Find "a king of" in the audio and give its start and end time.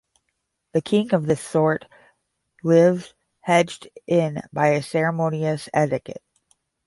0.73-1.27